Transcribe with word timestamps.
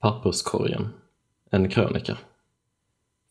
Papperskorgen. 0.00 0.88
En 1.50 1.68
krönika. 1.68 2.18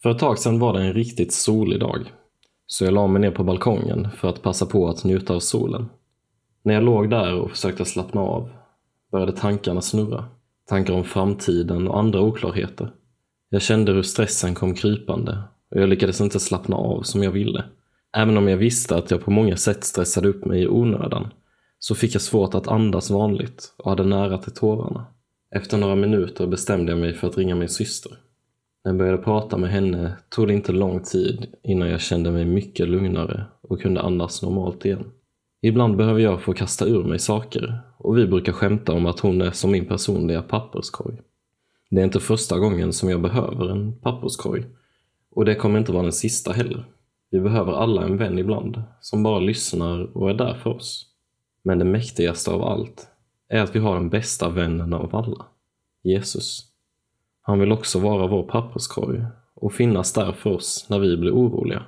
För 0.03 0.11
ett 0.11 0.19
tag 0.19 0.39
sedan 0.39 0.59
var 0.59 0.73
det 0.73 0.81
en 0.81 0.93
riktigt 0.93 1.33
solig 1.33 1.79
dag, 1.79 2.13
så 2.65 2.85
jag 2.85 2.93
la 2.93 3.07
mig 3.07 3.21
ner 3.21 3.31
på 3.31 3.43
balkongen 3.43 4.07
för 4.11 4.29
att 4.29 4.41
passa 4.41 4.65
på 4.65 4.89
att 4.89 5.03
njuta 5.03 5.33
av 5.33 5.39
solen. 5.39 5.89
När 6.63 6.73
jag 6.73 6.83
låg 6.83 7.09
där 7.09 7.33
och 7.33 7.51
försökte 7.51 7.85
slappna 7.85 8.21
av 8.21 8.49
började 9.11 9.31
tankarna 9.31 9.81
snurra. 9.81 10.25
Tankar 10.65 10.93
om 10.93 11.03
framtiden 11.03 11.87
och 11.87 11.99
andra 11.99 12.21
oklarheter. 12.21 12.91
Jag 13.49 13.61
kände 13.61 13.91
hur 13.91 14.03
stressen 14.03 14.55
kom 14.55 14.75
krypande 14.75 15.43
och 15.71 15.81
jag 15.81 15.89
lyckades 15.89 16.21
inte 16.21 16.39
slappna 16.39 16.75
av 16.75 17.01
som 17.01 17.23
jag 17.23 17.31
ville. 17.31 17.63
Även 18.17 18.37
om 18.37 18.47
jag 18.47 18.57
visste 18.57 18.95
att 18.95 19.11
jag 19.11 19.25
på 19.25 19.31
många 19.31 19.57
sätt 19.57 19.83
stressade 19.83 20.27
upp 20.27 20.45
mig 20.45 20.61
i 20.61 20.67
onödan 20.67 21.27
så 21.79 21.95
fick 21.95 22.15
jag 22.15 22.21
svårt 22.21 22.53
att 22.53 22.67
andas 22.67 23.09
vanligt 23.09 23.73
och 23.77 23.89
hade 23.89 24.03
nära 24.03 24.37
till 24.37 24.53
tårarna. 24.53 25.05
Efter 25.51 25.77
några 25.77 25.95
minuter 25.95 26.47
bestämde 26.47 26.91
jag 26.91 26.99
mig 26.99 27.13
för 27.13 27.27
att 27.27 27.37
ringa 27.37 27.55
min 27.55 27.69
syster. 27.69 28.11
När 28.83 28.91
jag 28.91 28.97
började 28.97 29.17
prata 29.17 29.57
med 29.57 29.69
henne 29.69 30.13
tog 30.29 30.47
det 30.47 30.53
inte 30.53 30.71
lång 30.71 31.03
tid 31.03 31.47
innan 31.63 31.89
jag 31.89 32.01
kände 32.01 32.31
mig 32.31 32.45
mycket 32.45 32.89
lugnare 32.89 33.45
och 33.61 33.81
kunde 33.81 34.01
andas 34.01 34.41
normalt 34.41 34.85
igen. 34.85 35.11
Ibland 35.61 35.97
behöver 35.97 36.19
jag 36.19 36.41
få 36.41 36.53
kasta 36.53 36.85
ur 36.85 37.03
mig 37.03 37.19
saker 37.19 37.79
och 37.97 38.17
vi 38.17 38.27
brukar 38.27 38.53
skämta 38.53 38.93
om 38.93 39.05
att 39.05 39.19
hon 39.19 39.41
är 39.41 39.51
som 39.51 39.71
min 39.71 39.85
personliga 39.85 40.41
papperskorg. 40.41 41.17
Det 41.89 42.01
är 42.01 42.05
inte 42.05 42.19
första 42.19 42.59
gången 42.59 42.93
som 42.93 43.09
jag 43.09 43.21
behöver 43.21 43.69
en 43.69 43.93
papperskorg 43.93 44.65
och 45.31 45.45
det 45.45 45.55
kommer 45.55 45.79
inte 45.79 45.91
vara 45.91 46.03
den 46.03 46.11
sista 46.11 46.51
heller. 46.51 46.85
Vi 47.31 47.39
behöver 47.39 47.73
alla 47.73 48.03
en 48.03 48.17
vän 48.17 48.39
ibland 48.39 48.81
som 49.01 49.23
bara 49.23 49.39
lyssnar 49.39 50.17
och 50.17 50.29
är 50.29 50.33
där 50.33 50.53
för 50.53 50.69
oss. 50.69 51.05
Men 51.63 51.79
det 51.79 51.85
mäktigaste 51.85 52.51
av 52.51 52.63
allt 52.63 53.07
är 53.49 53.61
att 53.61 53.75
vi 53.75 53.79
har 53.79 53.95
den 53.95 54.09
bästa 54.09 54.49
vännen 54.49 54.93
av 54.93 55.15
alla, 55.15 55.45
Jesus. 56.03 56.63
Han 57.41 57.59
vill 57.59 57.71
också 57.71 57.99
vara 57.99 58.27
vår 58.27 58.43
papperskorg 58.43 59.25
och 59.55 59.73
finnas 59.73 60.13
där 60.13 60.31
för 60.31 60.49
oss 60.49 60.85
när 60.89 60.99
vi 60.99 61.17
blir 61.17 61.31
oroliga. 61.31 61.83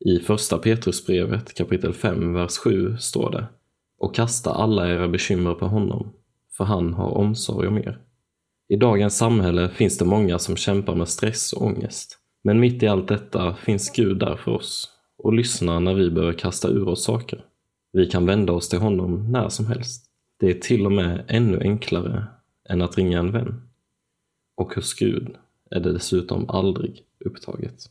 I 0.00 0.18
första 0.18 0.58
Petrusbrevet 0.58 1.54
kapitel 1.54 1.92
5, 1.92 2.32
vers 2.32 2.56
7 2.56 2.96
står 2.96 3.30
det 3.30 3.46
och 3.98 4.14
kasta 4.14 4.50
alla 4.50 4.88
era 4.88 5.08
bekymmer 5.08 5.54
på 5.54 5.66
honom, 5.66 6.12
för 6.56 6.64
han 6.64 6.94
har 6.94 7.10
omsorg 7.10 7.68
om 7.68 7.78
er. 7.78 7.98
I 8.68 8.76
dagens 8.76 9.16
samhälle 9.16 9.68
finns 9.68 9.98
det 9.98 10.04
många 10.04 10.38
som 10.38 10.56
kämpar 10.56 10.94
med 10.94 11.08
stress 11.08 11.52
och 11.52 11.62
ångest. 11.62 12.18
Men 12.44 12.60
mitt 12.60 12.82
i 12.82 12.86
allt 12.86 13.08
detta 13.08 13.54
finns 13.54 13.92
Gud 13.92 14.18
där 14.18 14.36
för 14.36 14.50
oss 14.52 14.88
och 15.18 15.32
lyssnar 15.32 15.80
när 15.80 15.94
vi 15.94 16.10
behöver 16.10 16.32
kasta 16.32 16.68
ur 16.68 16.88
oss 16.88 17.04
saker. 17.04 17.44
Vi 17.92 18.06
kan 18.06 18.26
vända 18.26 18.52
oss 18.52 18.68
till 18.68 18.78
honom 18.78 19.32
när 19.32 19.48
som 19.48 19.66
helst. 19.66 20.07
Det 20.40 20.50
är 20.50 20.54
till 20.54 20.86
och 20.86 20.92
med 20.92 21.24
ännu 21.28 21.60
enklare 21.60 22.26
än 22.68 22.82
att 22.82 22.98
ringa 22.98 23.18
en 23.18 23.32
vän. 23.32 23.62
Och 24.54 24.74
hos 24.74 24.94
Gud 24.94 25.36
är 25.70 25.80
det 25.80 25.92
dessutom 25.92 26.50
aldrig 26.50 27.04
upptaget. 27.18 27.90